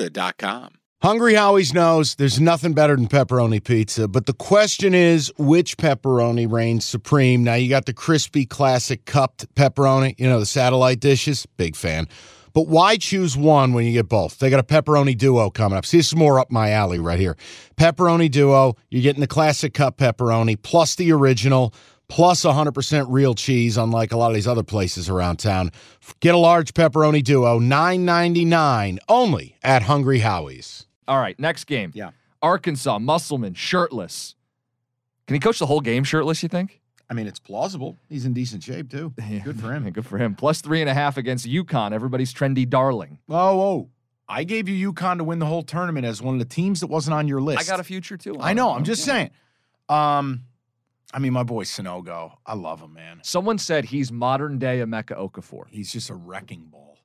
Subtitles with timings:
[0.00, 0.74] Serta.com.
[1.02, 6.50] Hungry Howie's knows there's nothing better than pepperoni pizza, but the question is which pepperoni
[6.50, 7.42] reigns supreme?
[7.42, 12.06] Now, you got the crispy classic cupped pepperoni, you know, the satellite dishes, big fan.
[12.52, 14.38] But why choose one when you get both?
[14.38, 15.86] They got a pepperoni duo coming up.
[15.86, 17.36] See, this is more up my alley right here.
[17.76, 21.74] Pepperoni duo, you're getting the classic cup pepperoni plus the original
[22.08, 25.70] plus 100% real cheese, unlike a lot of these other places around town.
[26.18, 30.86] Get a large pepperoni duo, $9.99 only at Hungry Howie's.
[31.06, 31.92] All right, next game.
[31.94, 32.10] Yeah.
[32.42, 34.34] Arkansas, Musselman, shirtless.
[35.26, 36.79] Can he coach the whole game shirtless, you think?
[37.10, 37.98] I mean, it's plausible.
[38.08, 39.12] He's in decent shape too.
[39.44, 39.90] Good for him.
[39.90, 40.36] Good for him.
[40.36, 43.18] Plus three and a half against UConn, everybody's trendy darling.
[43.28, 43.88] Oh, whoa.
[44.28, 46.86] I gave you UConn to win the whole tournament as one of the teams that
[46.86, 47.60] wasn't on your list.
[47.60, 48.36] I got a future too.
[48.38, 48.70] I know.
[48.70, 49.30] I'm just saying.
[49.88, 50.44] Um,
[51.12, 52.36] I mean, my boy Sanogo.
[52.46, 53.18] I love him, man.
[53.24, 55.64] Someone said he's modern day Emeka Okafor.
[55.68, 56.98] He's just a wrecking ball.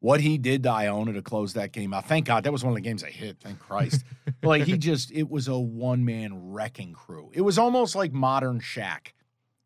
[0.00, 2.06] What he did to Iona to close that game out.
[2.06, 3.38] Thank God that was one of the games I hit.
[3.40, 4.04] Thank Christ.
[4.42, 7.30] like he just, it was a one man wrecking crew.
[7.32, 9.12] It was almost like modern Shaq.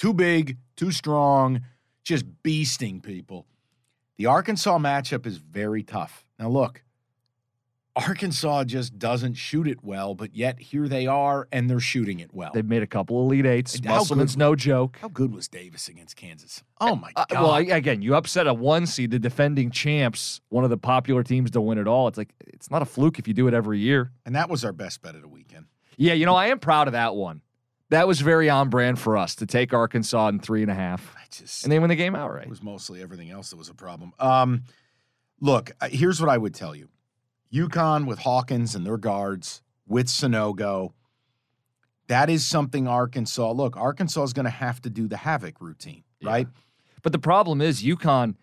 [0.00, 1.60] Too big, too strong,
[2.02, 3.46] just beasting people.
[4.16, 6.24] The Arkansas matchup is very tough.
[6.38, 6.82] Now, look,
[7.96, 12.32] Arkansas just doesn't shoot it well, but yet here they are and they're shooting it
[12.32, 12.50] well.
[12.54, 13.78] They've made a couple Elite Eights.
[13.84, 14.98] How Musselman's good- no joke.
[15.02, 16.62] How good was Davis against Kansas?
[16.80, 17.42] Oh my Uh, God.
[17.42, 21.50] well, again, you upset a one seed, the defending champs, one of the popular teams
[21.50, 22.08] to win it all.
[22.08, 24.12] It's like it's not a fluke if you do it every year.
[24.24, 25.66] and that was our best bet of the weekend.
[25.98, 27.42] Yeah, you know, I am proud of that one.
[27.90, 31.14] That was very on brand for us to take Arkansas in three and a half,
[31.30, 32.44] just, and they win the game outright.
[32.46, 34.12] It was mostly everything else that was a problem.
[34.18, 34.62] Um,
[35.40, 36.88] look, here's what I would tell you:
[37.52, 40.92] UConn with Hawkins and their guards with Sanogo.
[42.06, 43.52] That is something Arkansas.
[43.52, 46.28] Look, Arkansas is going to have to do the havoc routine, Yeah.
[46.30, 46.48] right?
[47.02, 48.34] But the problem is UConn,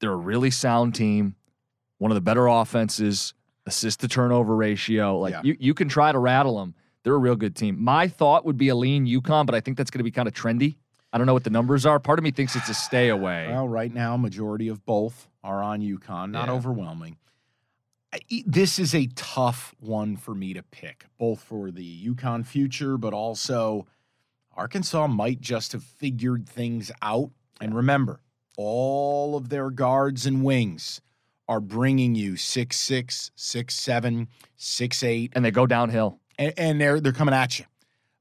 [0.00, 1.34] they're a really sound team,
[1.98, 3.34] one of the better offenses,
[3.66, 5.18] assist to turnover ratio.
[5.18, 5.40] Like Yeah.
[5.44, 6.74] you, you can try to rattle them.
[7.08, 7.82] They're a real good team.
[7.82, 10.28] My thought would be a lean UConn, but I think that's going to be kind
[10.28, 10.76] of trendy.
[11.10, 11.98] I don't know what the numbers are.
[11.98, 13.48] Part of me thinks it's a stay away.
[13.48, 16.32] Well, right now, majority of both are on UConn.
[16.32, 16.54] Not Yeah.
[16.54, 17.16] overwhelming.
[18.44, 23.14] This is a tough one for me to pick, both for the UConn future, but
[23.14, 23.86] also
[24.54, 27.30] Arkansas might just have figured things out.
[27.58, 28.20] And remember,
[28.58, 31.00] all of their guards and wings
[31.48, 36.20] are bringing you six six, six seven, six eight, and they go downhill.
[36.38, 37.64] And, and they're they're coming at you.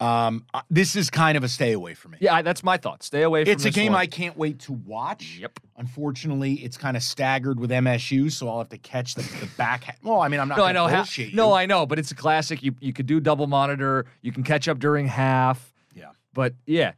[0.00, 2.18] Um, this is kind of a stay away for me.
[2.20, 3.02] Yeah, I- that's my thought.
[3.02, 4.00] Stay away from It's a game one.
[4.00, 5.38] I can't wait to watch.
[5.40, 5.58] Yep.
[5.76, 9.84] Unfortunately, it's kind of staggered with MSU, so I'll have to catch the, the back.
[9.84, 10.58] Ha- well, I mean, I'm not.
[10.58, 10.86] No, I know.
[10.86, 11.52] Ha- bullshit no.
[11.52, 12.62] I know, but it's a classic.
[12.62, 14.06] You you could do double monitor.
[14.22, 15.72] You can catch up during half.
[15.94, 16.10] Yeah.
[16.32, 16.92] But yeah,